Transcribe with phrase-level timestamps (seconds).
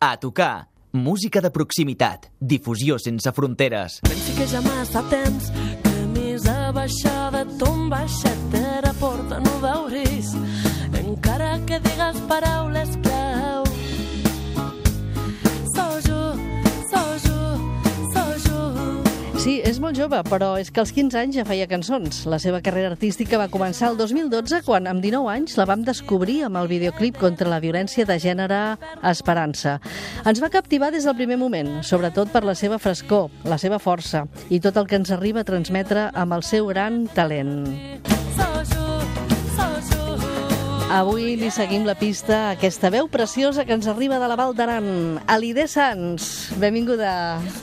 [0.00, 0.68] A tocar.
[0.92, 2.28] Música de proximitat.
[2.38, 3.98] Difusió sense fronteres.
[4.06, 5.50] Pensi que ja massa temps
[5.82, 7.44] camisa baixada,
[7.90, 10.36] baixet era porta, no veuris
[10.94, 13.27] encara que digues paraules clau.
[19.38, 22.24] Sí, és molt jove, però és que als 15 anys ja feia cançons.
[22.26, 26.40] La seva carrera artística va començar el 2012 quan, amb 19 anys, la vam descobrir
[26.48, 28.58] amb el videoclip contra la violència de gènere
[29.06, 29.76] Esperança.
[30.26, 34.26] Ens va captivar des del primer moment, sobretot per la seva frescor, la seva força
[34.50, 37.62] i tot el que ens arriba a transmetre amb el seu gran talent.
[38.10, 38.87] Jo.
[40.88, 44.54] Avui li seguim la pista a aquesta veu preciosa que ens arriba de la Val
[44.56, 45.18] d'Aran.
[45.28, 47.10] Alidé Sans, benvinguda.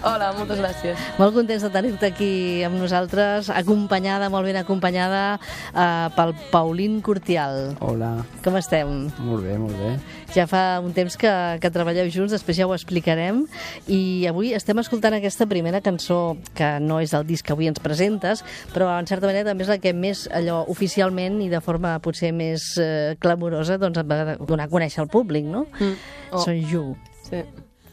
[0.05, 1.01] Hola, moltes gràcies.
[1.17, 2.29] Molt contents de tenir-te aquí
[2.67, 5.39] amb nosaltres, acompanyada, molt ben acompanyada,
[5.73, 7.73] eh, pel Paulín Cortial.
[7.81, 8.13] Hola,
[8.45, 9.09] Com estem?
[9.17, 9.97] molt bé, molt bé.
[10.33, 13.43] Ja fa un temps que, que treballeu junts, després ja ho explicarem,
[13.91, 17.83] i avui estem escoltant aquesta primera cançó, que no és el disc que avui ens
[17.83, 21.97] presentes, però en certa manera també és la que més allò oficialment i de forma
[22.03, 25.67] potser més eh, clamorosa doncs et va donar a conèixer al públic, no?
[25.79, 25.95] Mm.
[26.31, 26.43] Oh.
[26.43, 26.89] Són You.
[27.29, 27.45] Sí.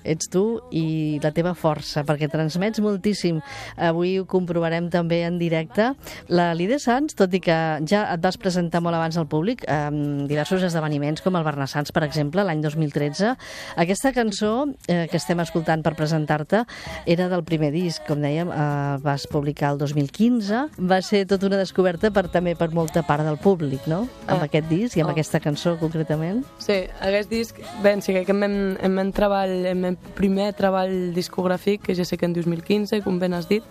[0.04, 3.40] Ets tu i la teva força, perquè transmets moltíssim.
[3.76, 5.92] Avui ho comprovarem també en directe.
[6.28, 7.56] La Lídia Sans, tot i que
[7.88, 12.04] ja et vas presentar molt abans al públic, en diversos esdeveniments, com el Barnassans, per
[12.04, 13.34] exemple, l'any 2013,
[13.76, 16.64] aquesta cançó eh, que estem escoltant per presentar-te
[17.06, 21.58] era del primer disc, com dèiem, eh, vas publicar el 2015, va ser tota una
[21.60, 24.44] descoberta per també per molta part del públic, no?, amb Ah.
[24.44, 25.12] aquest disc i amb Oh.
[25.12, 26.44] aquesta cançó concretament.
[26.58, 31.82] Sí, aquest disc, ben, sí que meu, en meu treball, en meu primer treball discogràfic,
[31.86, 33.64] que ja sé que en 2015, com ben has dit,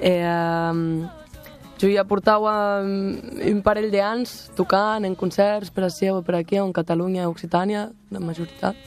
[0.00, 1.08] eh,
[1.82, 6.60] jo ja portava um, un parell d'anys tocant en concerts per ací o per aquí,
[6.60, 8.78] en Catalunya Occitània, la majoritat.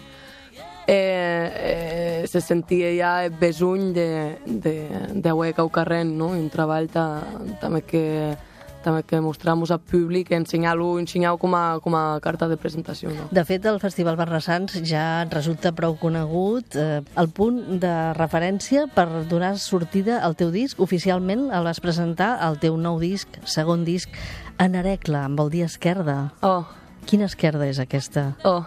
[0.88, 4.76] Eh, eh, se sentia ja besuny de, de,
[5.12, 6.28] de carrent, no?
[6.28, 7.24] un treball ta,
[7.60, 8.38] també que
[8.86, 13.10] també que mostramos al públic, ensenyar-lo ensenyar com, a, com a carta de presentació.
[13.16, 13.28] No?
[13.34, 16.78] De fet, el Festival Barrassans ja et resulta prou conegut.
[16.78, 22.36] Eh, el punt de referència per donar sortida al teu disc, oficialment el vas presentar
[22.46, 24.14] al teu nou disc, segon disc,
[24.62, 26.32] en Arecla, amb el dia esquerda.
[26.46, 26.64] Oh,
[27.06, 28.34] Quina esquerda és aquesta?
[28.46, 28.64] oh.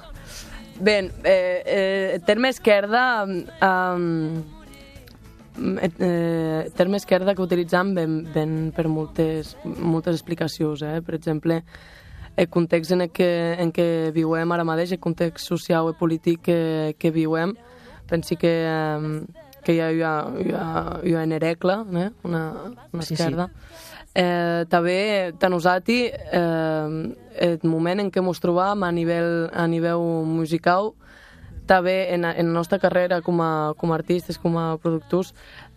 [0.79, 3.25] Bé, eh, eh, terme esquerda...
[3.27, 4.58] Um,
[5.59, 10.83] eh, eh, terme esquerda que utilitzam ben, ben per moltes, moltes explicacions.
[10.83, 11.01] Eh?
[11.05, 11.63] Per exemple,
[12.37, 16.43] el context en el que, en què viuem ara mateix, el context social i polític
[16.47, 16.61] que,
[16.99, 17.57] que viuem,
[18.09, 19.25] pensi que, um,
[19.65, 20.69] que hi ha, hi ha, hi ha,
[21.03, 22.11] hi ha en Herecle, eh?
[22.25, 22.45] una,
[22.93, 23.19] una Sí, sí.
[23.19, 23.51] esquerda.
[24.19, 30.03] Eh, també, tant usati, eh, el moment en què ens trobam a nivell, a nivell
[30.27, 30.95] musical,
[31.69, 35.35] també en, en la nostra carrera com a, com a artistes, com a productors,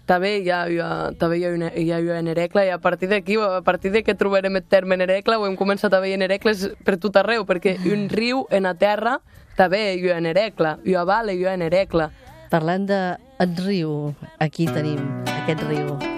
[0.09, 2.65] també hi ha, hi ha, també hi ha, una, hi ha, hi ha en Herecle,
[2.67, 5.57] i a partir d'aquí, a partir de que trobarem el terme en Herecle, ho hem
[5.59, 9.19] començat a veure en Herecles per tot arreu, perquè un riu en la terra
[9.59, 12.09] també hi ha en Herecle, hi ha vale, hi ha en Herecle.
[12.51, 13.01] Parlant de
[13.39, 15.05] en riu, aquí tenim
[15.43, 16.10] aquest riu.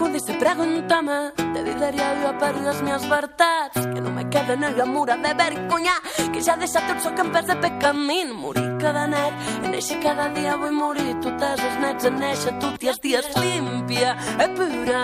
[0.00, 4.54] Jamás te acudiste preguntarme, te diría yo per les meves veritats, que no me queda
[4.54, 5.92] en la mura de vergonya,
[6.32, 9.98] que ja he deixat tot que em pesa per camí, morir cada net, en eixe
[10.00, 14.48] cada dia vull morir, totes les nets en eixe, tot i els dies limpia, e
[14.56, 15.02] pura,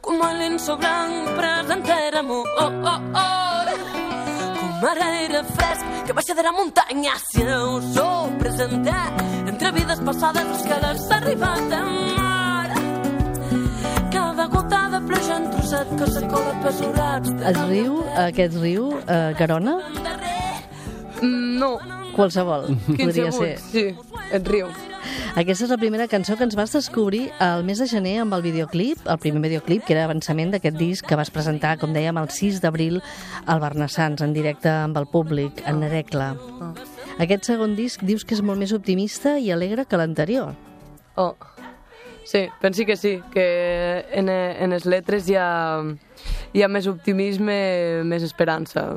[0.00, 3.34] como el lienzo blanc presentéramo, oh, oh, oh,
[4.60, 9.08] com ara aire fresc que baixa de la muntanya si us ho presentar
[9.46, 12.23] entre vides passades els que les arribat a
[15.06, 19.78] pluja en trosset que se cola pesurats El riu, aquest riu, eh, Garona,
[21.22, 21.78] Mm, no,
[22.16, 22.66] qualsevol,
[22.98, 23.58] 15 podria ser.
[23.58, 23.84] sí,
[24.32, 24.66] el riu.
[25.38, 28.42] Aquesta és la primera cançó que ens vas descobrir el mes de gener amb el
[28.42, 32.28] videoclip, el primer videoclip, que era avançament d'aquest disc que vas presentar, com dèiem, el
[32.30, 33.00] 6 d'abril
[33.46, 36.34] al Barnassans, en directe amb el públic, en Nerecla.
[37.18, 40.52] Aquest segon disc dius que és molt més optimista i alegre que l'anterior.
[41.16, 41.34] Oh.
[42.24, 45.48] Sí, pensi que sí, que en, en les lletres hi ha,
[46.56, 47.56] hi ha més optimisme,
[48.08, 48.88] més esperança.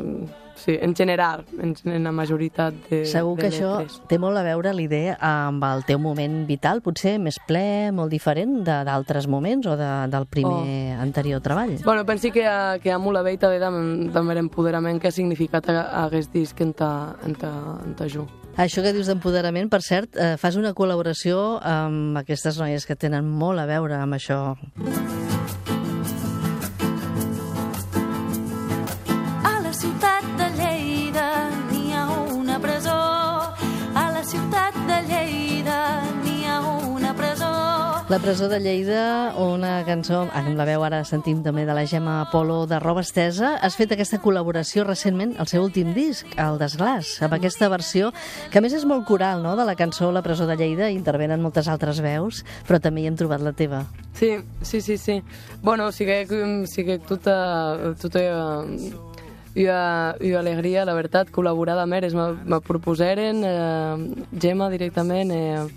[0.57, 3.75] Sí, en general, en, en la majoritat de Segur de que això
[4.09, 8.63] té molt a veure l'idea amb el teu moment vital, potser més ple, molt diferent
[8.65, 11.03] d'altres moments o de, del primer oh.
[11.03, 11.77] anterior treball.
[11.85, 12.47] Bueno, pensi que,
[12.81, 16.73] que ha molt a veure també amb, amb l'empoderament que ha significat aquest disc en
[16.73, 16.91] ta,
[17.27, 17.53] en ta,
[17.85, 18.25] en ta jo.
[18.57, 23.29] Això que dius d'empoderament, per cert, eh, fas una col·laboració amb aquestes noies que tenen
[23.29, 24.57] molt a veure amb això.
[38.17, 42.15] La presó de Lleida, una cançó, amb la veu ara sentim també de la Gemma
[42.23, 47.11] Apolo de Roba Estesa, has fet aquesta col·laboració recentment al seu últim disc, el Desglàs,
[47.21, 48.09] amb aquesta versió,
[48.49, 51.45] que a més és molt coral, no?, de la cançó La presó de Lleida, intervenen
[51.45, 53.85] moltes altres veus, però també hi hem trobat la teva.
[54.17, 54.33] Sí,
[54.65, 55.21] sí, sí, sí.
[55.61, 56.33] Bueno, siguec,
[56.73, 57.37] siguec tota,
[58.01, 58.29] tota
[59.53, 62.17] i, i alegria, la veritat, col·laborar amb ells.
[62.17, 65.67] Me, me proposeren eh, Gemma directament, eh,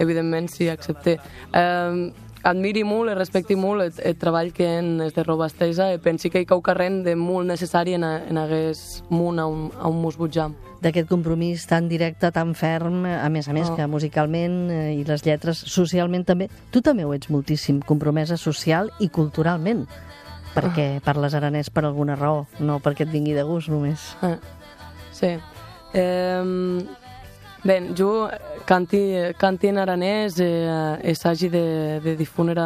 [0.00, 1.18] evidentment sí, accepté.
[1.52, 2.10] Eh,
[2.42, 6.00] admiri molt i respecti molt el, el treball que en és de roba estesa i
[6.02, 9.90] pensi que hi cau carrent de molt necessari en, en hagués munt a un, a
[9.90, 10.54] un musbutjam.
[10.80, 13.76] D'aquest compromís tan directe, tan ferm, a més a més oh.
[13.76, 18.88] que musicalment eh, i les lletres, socialment també, tu també ho ets moltíssim, compromesa social
[19.00, 19.84] i culturalment,
[20.54, 21.04] perquè oh.
[21.04, 24.14] parles aranès per alguna raó, no perquè et vingui de gust només.
[24.24, 24.38] Ah.
[25.12, 25.36] Sí.
[25.92, 26.40] Eh,
[27.62, 28.30] Bé, jo
[28.64, 29.00] canti,
[29.36, 32.56] canti en aranès eh, e s'hagi de, de difondre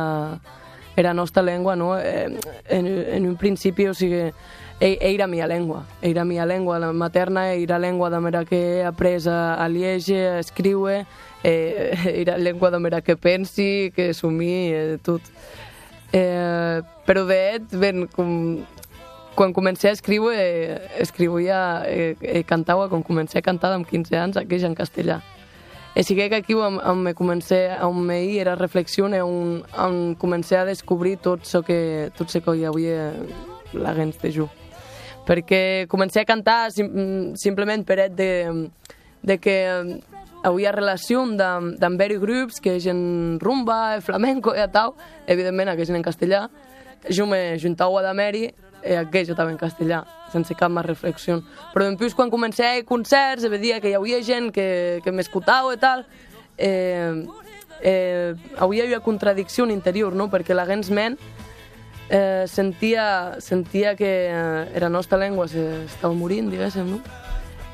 [0.96, 1.98] era, nostra llengua, no?
[1.98, 2.38] Eh,
[2.68, 4.30] en, en un principi, o sigui,
[4.78, 9.26] era mia llengua, era mia llengua la materna, era llengua de mera que he après
[9.26, 11.06] a, a Liege, a escriure,
[11.42, 15.22] eh, era llengua de mera que pensi, que assumir, eh, tot.
[16.12, 18.64] Eh, però de ben, com,
[19.34, 24.16] quan comencé a escriure, eh, escrivia, eh, eh, cantava, quan comencé a cantar amb 15
[24.16, 25.22] anys, aquí en castellà.
[25.94, 30.14] E sigui que aquí on, on me comencé, on me hi era reflexió, on, on
[30.16, 33.12] comencé a descobrir tot això que, tot això que hi havia
[33.72, 34.48] la gens de ju.
[35.24, 38.70] Perquè comencé a cantar sim, simplement per de,
[39.22, 39.56] de que
[40.42, 44.94] havia relació amb, amb varios grups que en rumba, flamenco i tal,
[45.26, 46.48] evidentment que en castellà,
[47.08, 48.52] jo me juntava a Meri
[48.84, 50.02] eh, aquell jo també en castellà,
[50.32, 51.40] sense cap més reflexió.
[51.72, 55.80] Però després quan comencé a concerts, veia que hi havia gent que, que m'escoltava i
[55.80, 56.04] tal,
[56.58, 57.24] eh,
[57.80, 60.28] eh, havia una contradicció interior, no?
[60.30, 61.18] perquè la gens ment
[62.08, 67.00] eh, sentia, sentia que eh, era nostra llengua s'estava morint, diguéssim, no?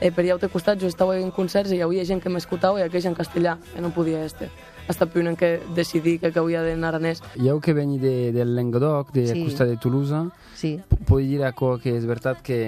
[0.01, 2.81] Eh, per allà al costat jo estava en concerts i hi havia gent que m'escoltava
[2.81, 4.49] i aquells en castellà, que no podia este
[4.91, 7.23] hasta el punt en què decidí que havia d'anar aranès.
[7.39, 9.45] Jo que veni de, del Languedoc, de sí.
[9.45, 10.25] costa de Toulouse,
[10.59, 10.75] sí.
[11.07, 12.61] puc dir que, que és veritat que,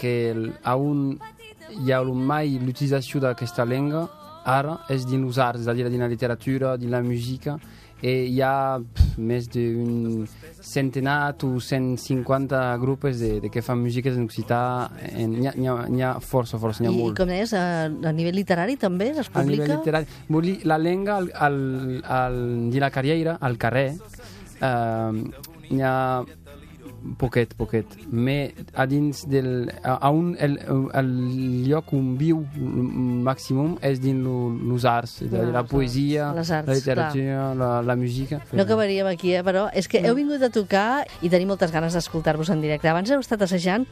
[0.00, 0.14] que
[0.64, 1.20] aún
[1.84, 4.08] hi ha mai l'utilització d'aquesta llengua
[4.44, 7.58] ara és dins els arts, és a dir, dins la literatura, dins la música,
[8.02, 10.26] e hi ha pff, més d'un
[10.62, 14.90] centenat o 150 grups de, de que fan música en occità.
[15.14, 17.14] N'hi ha, ha, ha força, força, n'hi ha I, molt.
[17.14, 17.54] I com és?
[17.54, 19.40] A, a nivell literari també es publica?
[19.40, 20.20] A nivell literari.
[20.28, 21.58] Vull dir, la lenga al, al,
[22.20, 22.38] al,
[22.82, 23.88] la carriera, al carrer,
[24.58, 25.10] eh,
[25.70, 25.96] n'hi ha
[27.18, 27.86] poquet, poquet.
[28.10, 29.70] Me a dins del...
[29.82, 30.58] A, a un, el,
[30.94, 31.10] el
[31.68, 32.42] lloc on viu
[33.26, 38.42] màximum és dins los arts, la, la poesia, arts, la literatura, la, la música.
[38.52, 41.96] No acabaríem aquí, eh, però és que heu vingut a tocar i tenim moltes ganes
[41.96, 42.90] d'escoltar-vos en directe.
[42.90, 43.88] Abans heu estat assajant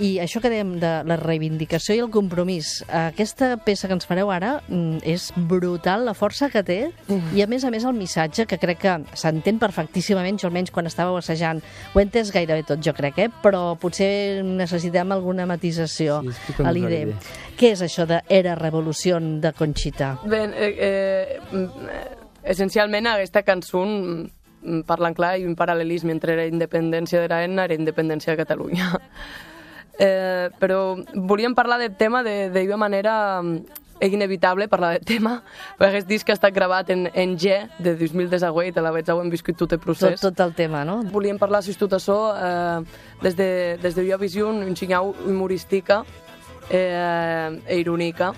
[0.00, 4.30] i això que dèiem de la reivindicació i el compromís, aquesta peça que ens fareu
[4.32, 7.34] ara mm, és brutal la força que té mm.
[7.36, 10.88] i a més a més el missatge que crec que s'entén perfectíssimament, jo almenys quan
[10.88, 13.28] estàveu assajant ho he entès gairebé tot jo crec, eh?
[13.42, 17.12] però potser necessitem alguna matisació sí, a l'idea.
[17.60, 20.14] Què és això de Era Revolució de Conxita?
[20.24, 22.00] Bé, eh, eh,
[22.42, 27.74] essencialment aquesta cançó mm, parlant clar i un paral·lelisme entre la independència de l'Aena i
[27.74, 28.92] la independència de Catalunya.
[30.00, 35.42] Eh, però volíem parlar del tema d'una manera mm, inevitable parlar del tema,
[35.78, 39.20] perquè aquest disc ha estat gravat en, en G, de 2018, a la vegada ho
[39.20, 40.16] hem viscut tot el procés.
[40.16, 41.02] Tot, tot el tema, no?
[41.12, 43.50] Volíem parlar, si tot això, eh, des de,
[43.82, 46.00] des de visió un xinyau humorística
[46.70, 48.32] eh, e irònica.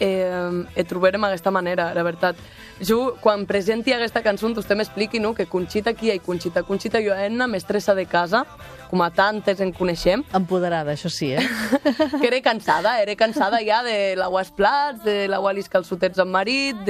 [0.00, 2.36] Eh, e trobarem aquesta manera, la veritat.
[2.82, 6.18] Jo, quan presenti aquesta cançó, vostè m'expliqui no, que Conxita qui hi ha?
[6.18, 8.42] Conxita, Conxita Joanna, mestressa de casa,
[8.90, 10.24] com a tantes en coneixem.
[10.34, 11.44] Empoderada, això sí, eh?
[12.20, 16.82] que era cansada, era cansada ja de l'aguas plats, de l'aguar els calçotets amb marit,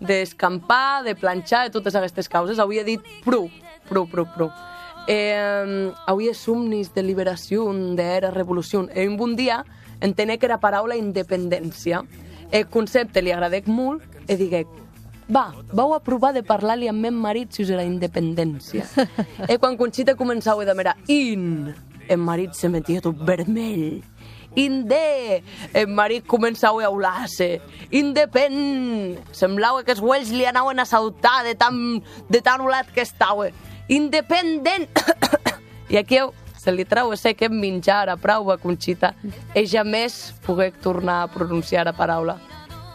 [0.00, 2.60] d'escampar, de, de planxar, de totes aquestes causes.
[2.60, 3.48] Avui he dit prou,
[3.88, 4.52] prou, prou, prou.
[5.08, 8.84] Eh, avui és somnis de liberació, d'era revolució.
[8.92, 9.62] I un bon dia
[10.00, 12.02] entené que era paraula independència.
[12.50, 14.70] El concepte li agradec molt i diguec,
[15.32, 18.86] va, vau a provar de parlar-li amb meu marit si us era independència.
[19.50, 21.74] e quan Conxita començava a mirar in,
[22.08, 24.02] el marit se metia tot vermell.
[24.56, 25.42] Inde!
[25.74, 27.48] El marit començava a.
[27.90, 29.18] Independ!
[29.36, 33.50] Semblava que els uells li anaven a saltar de tan, de tan olat que estava.
[33.88, 34.88] Independent!
[35.92, 36.18] I aquí
[36.66, 39.12] se li trau a ser que menjar a prou a Conxita
[39.54, 42.40] e més pogué tornar a pronunciar la paraula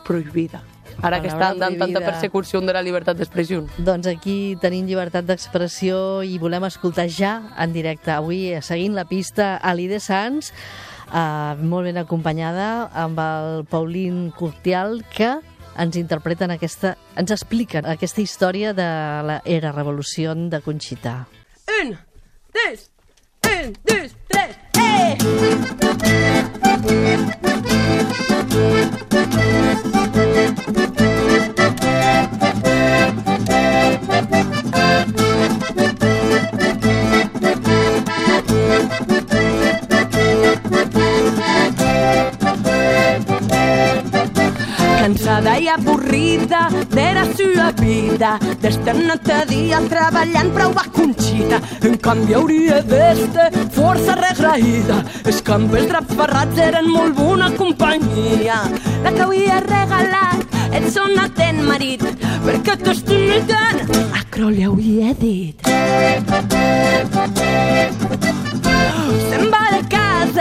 [0.04, 0.60] prohibida.
[1.00, 3.64] Ara que estan dant tanta persecució de la llibertat d'expressió.
[3.80, 8.12] Doncs aquí tenim llibertat d'expressió i volem escoltar ja en directe.
[8.12, 15.06] Avui, eh, seguint la pista, Alide Sans, eh, molt ben acompanyada amb el Paulín Curtial,
[15.16, 15.40] que
[15.78, 18.92] ens interpreten aquesta, ens expliquen aquesta història de
[19.24, 21.26] la era revolució de Conxita.
[21.80, 21.96] Un,
[22.52, 22.92] dos,
[23.72, 25.18] un, dos, tres, eh!
[45.52, 51.60] Cansada i avorrida de la seva vida, d'estar nota dia treballant prou a Conxita.
[51.84, 55.02] En canvi hauria d'estar força regraïda.
[55.26, 58.62] Els campes draps eren molt bona companyia.
[59.04, 62.08] La que havia regalat el son atent marit,
[62.48, 63.84] perquè t'estimi tant,
[64.16, 65.68] a Cro hauria dit.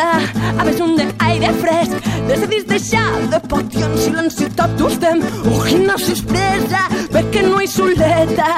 [0.01, 2.07] De casa a veure un d'aire fresc.
[2.29, 5.21] Decidís deixar de patir en silenci tot estem.
[5.45, 8.49] Oh, quina sorpresa, perquè no hi soleta,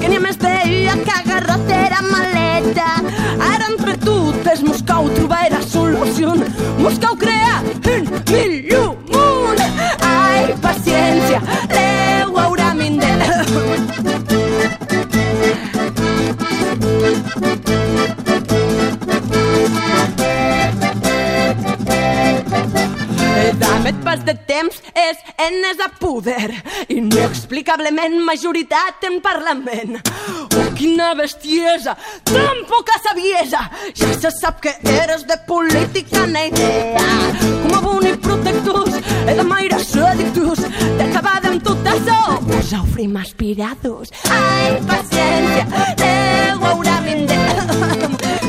[0.00, 2.88] que ni a més deia que agarrotera maleta.
[3.52, 6.34] Ara entre totes Moscou trobarà solució.
[6.82, 7.60] Moscou crea
[26.18, 26.50] poder.
[26.88, 30.00] Inexplicablement majoritat en Parlament.
[30.58, 31.96] Oh quina bestiesa
[32.26, 33.64] tan poca saviesa.
[33.94, 37.06] Ja se sap que eres de política idea
[37.62, 38.94] com a bonic protectors
[39.26, 40.62] he de maire sedictus
[40.98, 42.18] d'acabada amb tot això
[42.58, 45.66] us ofrim aspirados ai paciència
[46.02, 48.47] Déu haurà mindet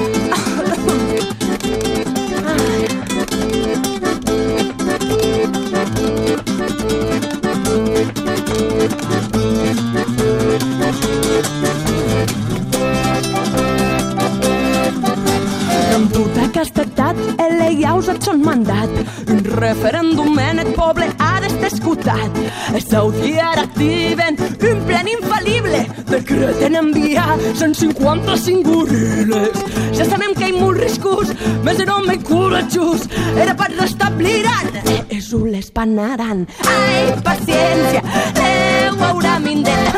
[18.14, 18.92] et son mandat.
[19.30, 22.40] Un referèndum en el poble ha d'estar escoltat.
[22.74, 24.38] El Saudi ara activen
[24.70, 25.84] un plan infal·lible.
[26.10, 29.66] Decreten enviar 155 goril·les.
[29.98, 31.34] Ja sabem que hi ha molts riscos,
[31.66, 33.08] més en home i coratjós.
[33.36, 34.74] Era per restabliran,
[35.10, 36.48] és un l'espanaran.
[36.78, 38.04] Ai, paciència,
[38.40, 39.94] Déu haurà mindet.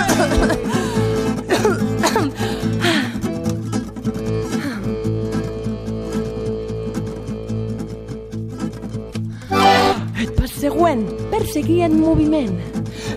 [10.61, 12.55] següent, perseguir en moviment.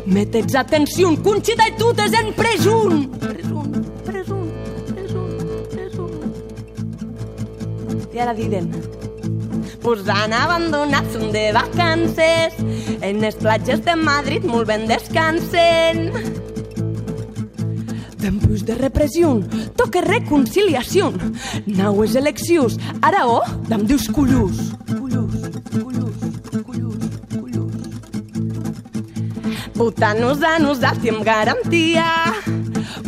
[0.07, 3.19] Mete'ts atenció, Conxita i tu tes en presunt.
[3.21, 3.75] Presunt,
[4.07, 4.51] presunt,
[4.91, 6.23] presunt, presunt.
[8.15, 8.69] I ara direm,
[9.85, 12.57] pues han abandonat són de vacances
[13.05, 16.09] en les platges de Madrid molt ben descansen.
[18.25, 19.35] Tempos de repressió,
[19.77, 21.13] toca reconciliació.
[21.69, 24.09] Naues eleccions, ara oh, dam dius.
[24.15, 24.71] Collús,
[29.75, 32.07] Votant-nos a nosaltres amb garantia,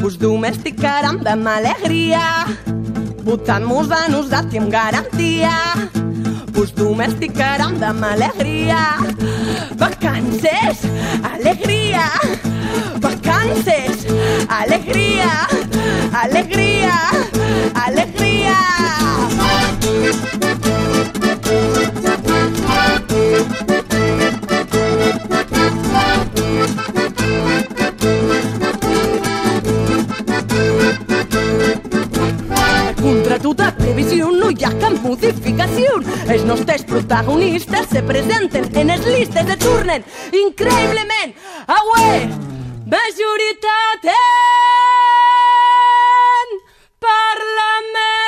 [0.03, 2.23] us domesticaran amb alegria.
[3.23, 5.55] Votant-nos a nosaltres amb garantia,
[6.59, 8.83] us domesticaran amb alegria.
[9.79, 10.83] Vacances,
[11.31, 12.09] alegria,
[12.99, 14.07] vacances,
[14.51, 15.31] alegria,
[16.25, 16.99] alegria,
[17.87, 18.59] alegria.
[20.67, 21.16] Contra
[36.77, 41.33] Nostres protagonistes se presenten en les listes de turnen increïblement.
[41.73, 42.29] Avui,
[42.85, 44.13] majoritat en
[47.01, 48.21] Parlament.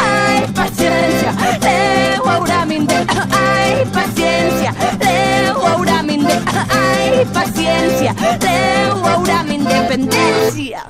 [0.00, 1.34] Ai, paciència,
[1.66, 3.12] Déu haurà mindet.
[3.42, 4.72] Ai, paciència,
[5.04, 6.48] Déu haurà mindet.
[6.78, 10.88] Ai, paciència, Déu haurà independència.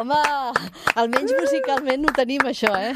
[0.00, 0.24] Home,
[1.00, 2.92] almenys musicalment ho tenim, això, eh?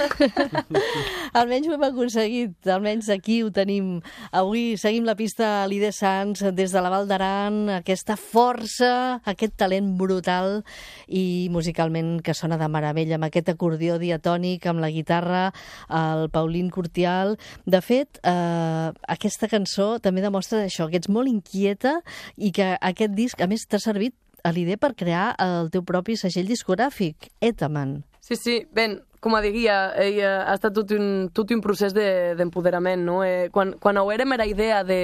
[1.38, 3.98] almenys ho hem aconseguit, almenys aquí ho tenim.
[4.36, 8.92] Avui seguim la pista a l'Ide Sans des de la Val d'Aran, aquesta força,
[9.28, 10.62] aquest talent brutal
[11.08, 15.48] i musicalment que sona de meravella, amb aquest acordió diatònic, amb la guitarra,
[15.88, 17.36] el Paulín Curtial.
[17.66, 18.88] De fet, eh,
[19.18, 21.98] aquesta cançó també demostra això, que ets molt inquieta
[22.36, 24.14] i que aquest disc, a més, t'ha servit
[24.44, 28.02] a l'idea per crear el teu propi segell discogràfic, Etaman.
[28.20, 33.00] Sí, sí, ben, com a diria, eh, ha estat tot un, tot un procés d'empoderament,
[33.00, 33.22] de, no?
[33.24, 35.00] Eh, quan, quan ho érem era idea de,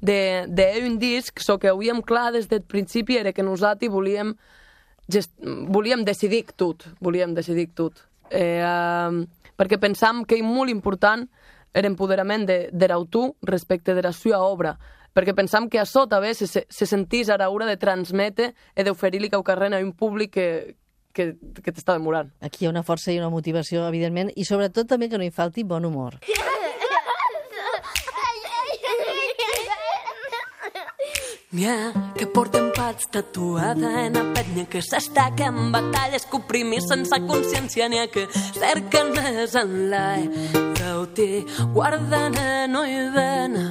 [0.00, 4.34] de, de un disc, so que havíem clar des del principi era que nosaltres volíem,
[5.08, 5.32] gest,
[5.70, 8.04] volíem decidir tot, volíem decidir tot.
[8.30, 9.24] Eh, eh,
[9.58, 11.24] perquè pensam que és molt important
[11.78, 14.76] l'empoderament de, de l'autor respecte de la seva obra
[15.14, 19.30] perquè pensam que a sota bé se, se sentís ara hora de transmetre i d'oferir-li
[19.32, 20.48] cau carrer a un públic que,
[21.12, 22.30] que, que t'està demorant.
[22.40, 25.34] Aquí hi ha una força i una motivació, evidentment, i sobretot també que no hi
[25.34, 26.20] falti bon humor.
[31.50, 37.18] Mia, que porta empats tatuada en la penya que s'estaca en batalles que oprimir sense
[37.24, 40.04] consciència n'hi ha que cerquen més enllà
[40.76, 41.30] que ho té
[41.72, 43.67] guarden ven ja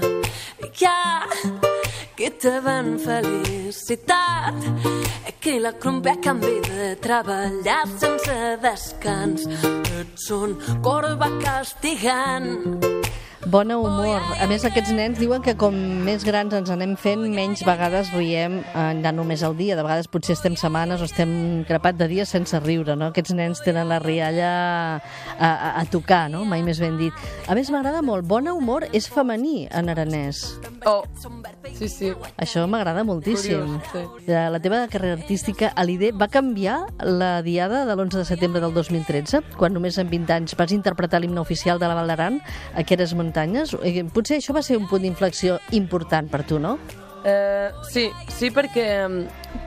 [2.39, 4.53] te ven felicitat.
[5.39, 9.47] Que la crumpia canvi de treballar sense descans.
[9.97, 12.96] Et són corba castigant
[13.47, 14.19] Bona humor.
[14.41, 18.57] A més, aquests nens diuen que com més grans ens anem fent, menys vegades riem,
[18.59, 19.77] eh, no només al dia.
[19.77, 23.13] De vegades potser estem setmanes o estem crepat de dies sense riure, no?
[23.13, 24.49] Aquests nens tenen la rialla
[24.99, 24.99] a,
[25.39, 26.43] a, a tocar, no?
[26.43, 27.15] Mai més ben dit.
[27.47, 28.27] A més, m'agrada molt.
[28.27, 30.43] Bona humor és femení en aranès.
[30.83, 31.05] Oh,
[31.77, 32.11] sí, sí.
[32.35, 33.79] Això m'agrada moltíssim.
[33.93, 34.35] Curiós, sí.
[34.57, 38.75] La teva carrera artística a l'IDE va canviar la diada de l'11 de setembre del
[38.75, 42.41] 2013, quan només en 20 anys vas interpretar l'himne oficial de la Val d'Aran,
[42.75, 43.75] Aqueres muntanyes.
[44.13, 46.77] Potser això va ser un punt d'inflexió important per tu, no?
[47.23, 48.85] Eh, sí, sí, perquè,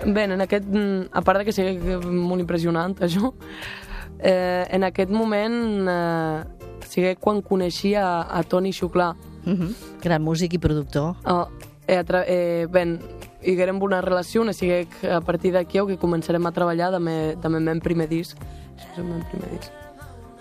[0.06, 0.66] bé, en aquest,
[1.12, 3.32] a part de que sigui molt impressionant, això,
[4.18, 9.14] eh, en aquest moment, eh, sigui quan coneixia a, a Toni Xuclà.
[9.46, 9.74] Uh -huh.
[10.02, 11.16] Gran músic i productor.
[11.24, 11.48] Oh,
[11.86, 12.98] eh, eh, ben,
[13.42, 17.70] hi haguérem una relació, o sigui a partir d'aquí que començarem a treballar també, també
[17.70, 18.36] en primer disc.
[18.76, 19.79] Això és el meu primer disc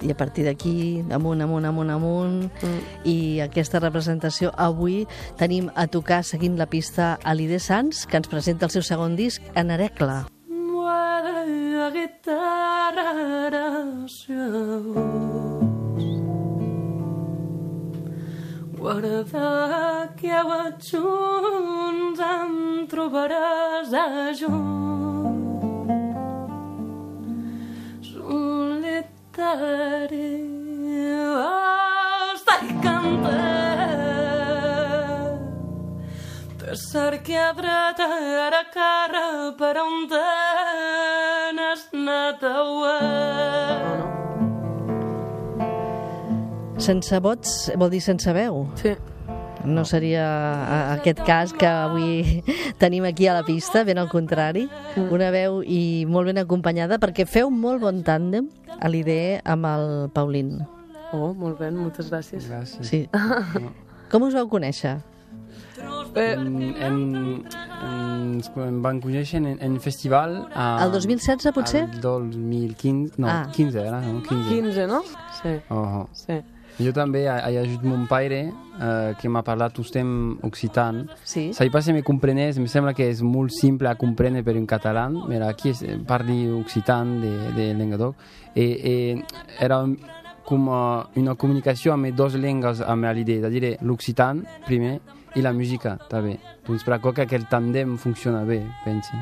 [0.01, 2.79] i a partir d'aquí, amunt, amunt, amunt, amunt, mm.
[3.09, 5.05] i aquesta representació avui
[5.39, 9.15] tenim a tocar seguint la pista a l'Ide Sans, que ens presenta el seu segon
[9.19, 10.25] disc, en Arecla.
[11.79, 13.09] La guitarra
[18.79, 24.07] Guarda que a junts em trobaràs a
[24.39, 24.78] junts
[29.39, 30.35] solitari
[32.35, 33.39] estar cantant
[36.59, 38.07] te cerqui a dreta
[38.59, 40.27] a cara per on te
[41.55, 42.55] n'has anat a
[46.79, 48.67] Sense vots vol dir sense veu?
[48.75, 48.95] Sí.
[49.65, 50.23] No seria
[50.95, 52.43] aquest cas que avui
[52.81, 54.69] tenim aquí a la pista, ben al contrari.
[55.11, 58.47] Una veu i molt ben acompanyada, perquè feu molt bon tàndem
[58.79, 60.59] a l'IDE amb el Paulín.
[61.11, 62.47] Oh, molt bé, moltes gràcies.
[62.47, 62.85] Gràcies.
[62.87, 63.05] Sí.
[64.11, 64.97] Com us vau conèixer?
[66.15, 66.95] Eh, En, en,
[67.85, 70.47] en, van conèixer en, en festival...
[70.53, 71.83] A, El 2016, potser?
[71.87, 73.43] El 2015, no, Ah.
[73.53, 74.21] 15 era, no?
[74.23, 74.49] 15.
[74.49, 75.01] 15, no?
[75.41, 76.09] Sí, Oh, oh.
[76.13, 76.39] sí.
[76.79, 78.39] Jo també he, ajut mon pare,
[78.79, 81.03] eh, que m'ha parlat ustem occitan.
[81.27, 81.49] Sí.
[81.53, 84.67] Sai pas si me comprenés, em sembla que és molt simple a comprendre per un
[84.69, 88.15] català, però aquí és, parli occitan de, de Lengador.
[88.55, 88.95] I, i
[89.59, 89.83] era
[90.47, 94.99] com eh, una comunicació amb dues llengües amb l'idea, és a dir, l'occitan primer
[95.35, 96.37] i la música també.
[96.67, 99.17] Doncs per això que aquell tàndem funciona bé, pensi.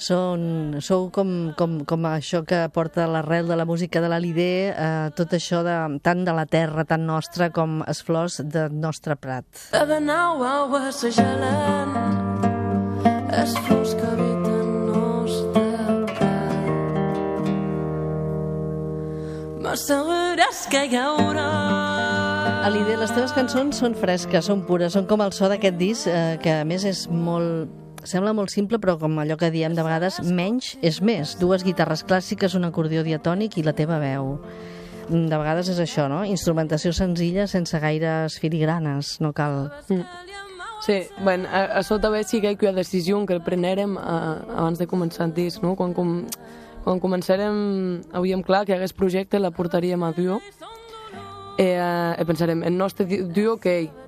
[0.00, 5.10] Són, sou com, com, com això que porta l'arrel de la música de l'Alidé, eh,
[5.16, 9.44] tot això de, tant de la terra, tan nostra, com les flors del nostre prat.
[9.72, 11.96] Cada nau au assajalant
[13.30, 15.76] els flors que habiten nostre
[16.16, 16.58] prat.
[19.60, 21.89] M'assegures que hi haurà
[22.60, 26.36] Alide, les teves cançons són fresques, són pures, són com el so d'aquest disc, eh,
[26.42, 27.70] que a més és molt...
[28.04, 31.34] Sembla molt simple, però com allò que diem de vegades, menys és més.
[31.40, 34.34] Dues guitarres clàssiques, un acordió diatònic i la teva veu.
[35.08, 36.20] Mm, De vegades és això, no?
[36.28, 39.72] Instrumentació senzilla, sense gaires filigranes, no cal...
[40.80, 44.80] Sí, bueno, a, a sota bé sí que hi ha decisió que prenérem uh, abans
[44.80, 45.74] de començar el disc, no?
[45.76, 46.22] Quan com
[46.84, 50.38] quan començarem, havíem clar que hagués projecte, la portaríem a duo.
[51.60, 53.66] E, eh, e pensarem, en nostre duo, ok,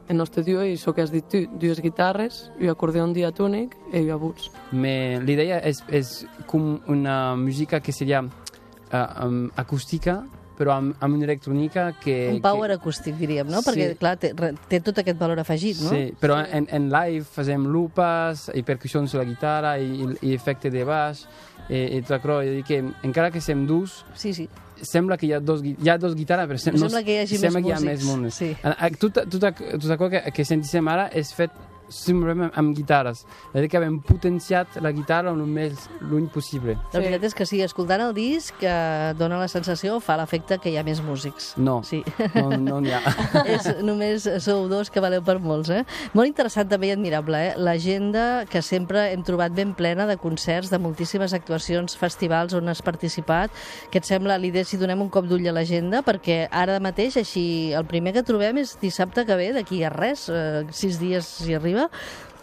[0.09, 4.07] en nostre duo, i això que has dit tu, dues guitarres, i acordeon diatònic i
[4.17, 4.49] voz.
[4.73, 6.15] Mais l'idea és, és
[6.49, 10.23] com una música que seria uh, um, acústica,
[10.57, 12.17] però amb, amb una electrònica que...
[12.39, 13.61] Un power que, acústic, diríem, no?
[13.61, 13.69] Sí.
[13.69, 14.33] Perquè, clar, té,
[14.73, 15.93] té tot aquest valor afegit, no?
[15.93, 20.89] Sí, però en, en live fem lupes i percussions sulla guitarra i, i efecte de
[20.89, 21.27] baix
[21.69, 22.41] i, i tot això.
[22.41, 24.49] És a dir, que encara que sem dus, Sí, sí.
[24.83, 27.39] Sembla que hi ha dos, hi ha dos guitarres, però sem, Sembla que hi hagi
[27.39, 28.35] sembla més que hi ha músics, més músics.
[28.37, 28.57] sí.
[28.63, 31.51] A- a- Tot, tot, tot això que, que sentíssim ara és fet
[31.95, 33.25] simplement amb, amb guitarres.
[33.53, 36.75] És a dir, que hem potenciat la guitarra el més lluny possible.
[36.93, 37.05] La Sí.
[37.07, 40.77] veritat és que sí, escoltant el disc eh, dona la sensació, fa l'efecte que hi
[40.79, 41.53] ha més músics.
[41.57, 42.03] No, Sí.
[42.35, 43.01] no, no n'hi ha.
[43.47, 45.85] és, només sou dos que valeu per molts, eh?
[46.15, 47.55] Molt interessant també i admirable, eh?
[47.57, 52.83] L'agenda que sempre hem trobat ben plena de concerts, de moltíssimes actuacions, festivals on has
[52.83, 53.51] participat.
[53.91, 56.03] Què et sembla, Lídia, si donem un cop d'ull a l'agenda?
[56.03, 60.29] Perquè ara mateix, així, el primer que trobem és dissabte que ve, d'aquí a res,
[60.29, 61.82] eh, sis dies si arriba,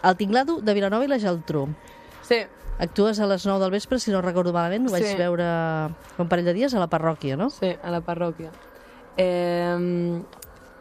[0.01, 1.67] al Tinglado de Vilanova i la Geltrú.
[2.23, 2.43] Sí,
[2.79, 5.15] Actues a les 9 del vespre, si no recordo malament, ho vaig Sí.
[5.19, 5.43] veure
[6.17, 7.49] un parell de dies a la parròquia, no?
[7.49, 8.51] sí, a la parròquia.
[9.17, 10.21] Eh,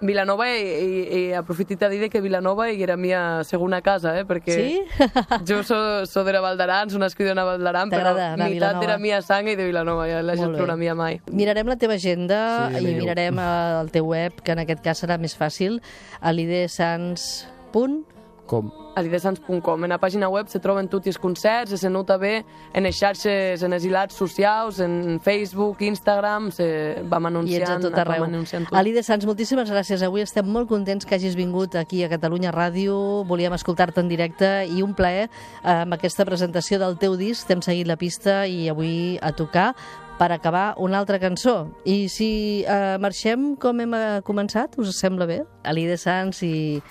[0.01, 4.23] Vilanova, i, i, i aprofitit a dir que Vilanova era mia segona casa, eh?
[4.25, 4.85] perquè Sí?
[5.49, 8.77] jo so, so de la Valdaran, soc nascuda a Valdaran, però T'agrada anar a meitat
[8.79, 8.85] Vilanova?
[8.93, 11.19] era mia sang i de Vilanova, ja la gent plora mia mai.
[11.33, 15.19] Mirarem la teva agenda Sí, i mirarem el teu web, que en aquest cas serà
[15.19, 15.81] més fàcil,
[16.21, 18.05] a l'idesans.com.
[18.49, 18.73] Com?
[18.99, 19.85] a lidesans.com.
[19.85, 22.43] En la pàgina web se troben tots els concerts, se nota bé
[22.75, 26.69] en les xarxes, en els hilats socials, en Facebook, Instagram, se
[27.09, 28.25] vam I anunciant, ets a tot arreu.
[28.25, 28.79] vam anunciant tot.
[28.79, 30.03] Ali de Sants, moltíssimes gràcies.
[30.03, 32.99] Avui estem molt contents que hagis vingut aquí a Catalunya Ràdio.
[33.29, 35.29] Volíem escoltar-te en directe i un plaer
[35.63, 37.47] amb aquesta presentació del teu disc.
[37.47, 39.75] T'hem seguit la pista i avui a tocar
[40.19, 41.69] per acabar una altra cançó.
[41.87, 45.45] I si eh, marxem com hem eh, començat, us sembla bé?
[45.63, 46.83] Ali de Sants i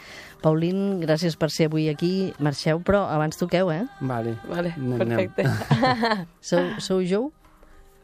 [0.41, 2.34] Paulín, gràcies per ser avui aquí.
[2.39, 3.84] Marxeu, però abans toqueu, eh?
[4.02, 4.36] Vale.
[4.47, 4.97] Vale, Anem.
[5.02, 5.47] perfecte.
[6.50, 7.32] Sou, sou jo?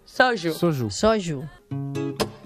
[0.05, 0.53] Sojo.
[0.53, 0.89] Soju.
[0.91, 1.43] Sojo.
[1.69, 2.42] Crec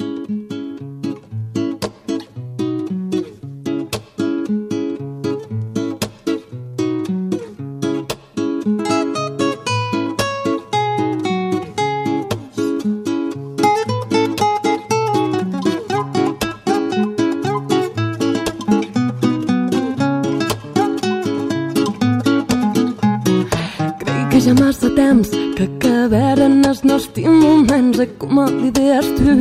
[24.47, 28.37] ja massa temps que acabaren els nostres moments i com
[28.71, 29.33] deies tu.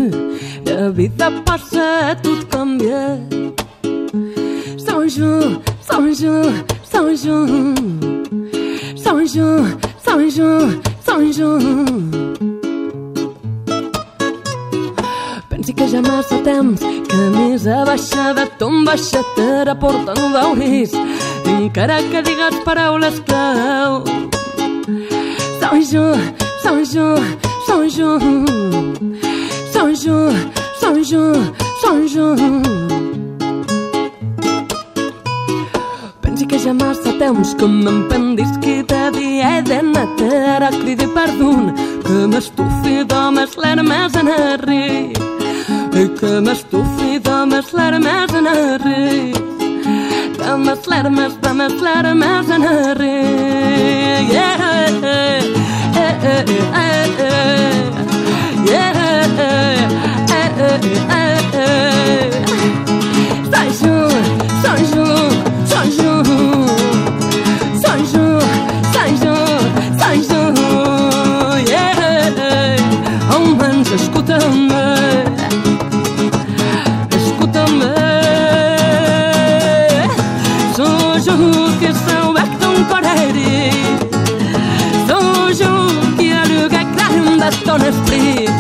[0.67, 3.15] La vida passa, tot canvia.
[4.83, 5.31] Sou jo,
[5.87, 6.35] sou jo,
[6.91, 7.39] sou jo.
[9.05, 9.51] Sou jo,
[10.03, 10.51] sou jo,
[11.07, 11.51] sou jo.
[15.51, 20.19] Pensi que ja massa temps que més a baixa de ton baixa te la porta
[20.19, 20.99] no veuris
[21.47, 24.03] encara que digues paraules clau
[25.67, 26.15] Sou jo,
[26.63, 27.17] sou jo,
[27.67, 28.19] sou jo
[29.73, 30.31] Sou jo,
[30.81, 31.33] sou jo,
[31.83, 32.37] sou jo
[36.23, 41.75] Pensi que ja massa temps que m'empendisqui de dia i de nata ara cridi perdun
[42.07, 45.11] que m'estufi d'homes l'hermes en arri
[45.99, 49.35] i que m'estufi d'homes l'hermes en arri
[50.39, 53.19] d'homes l'hermes, d'homes l'hermes en arri
[54.31, 55.46] yeah,
[56.39, 56.67] eh,
[87.47, 88.51] gran d'eston esprit.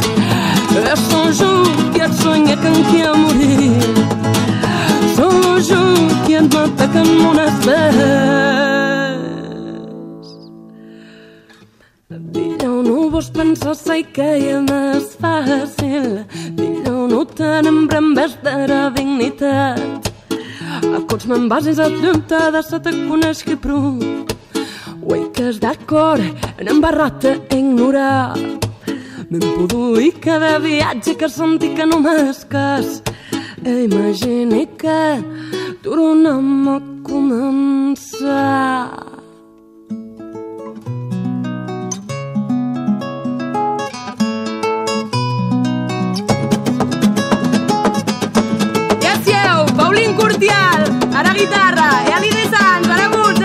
[1.10, 3.80] Sou jo que et sonha que em quer morir.
[5.16, 5.82] Sou jo
[6.26, 7.96] que et mata que en mon espès.
[12.08, 16.24] Dillau no vos pensar sei que ja més fàcil.
[16.52, 20.12] Dillau no tenim en vez de la dignitat.
[20.94, 23.98] A cots me'n a dubte de se te coneix que prou.
[25.02, 26.22] Ui, que és d'acord,
[26.58, 28.65] en embarrat a ignorar.
[29.30, 33.02] M'empuduï cada viatge que senti que no m'escas
[33.64, 35.02] e eh, imagini que
[35.82, 38.90] tornem a començar.
[49.02, 50.86] Gràcies, Paulín Cortial,
[51.18, 53.35] ara guitarra, i a l'Ide ara a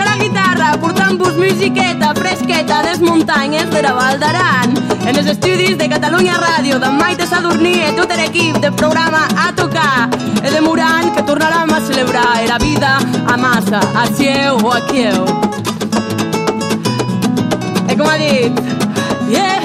[0.78, 4.76] portant-vos musiqueta fresqueta des muntanyes de la Val d'Aran.
[5.06, 9.50] En els estudis de Catalunya Ràdio, de Maite Sadurní i tot l'equip del programa a
[9.56, 10.08] tocar.
[10.42, 15.26] He demorant que tornarem a celebrar la vida a massa, a Sieu o a Kieu.
[17.88, 18.62] E com ha dit...
[19.32, 19.61] Yeah,